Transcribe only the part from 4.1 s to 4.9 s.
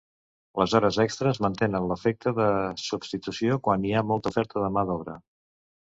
molta oferta de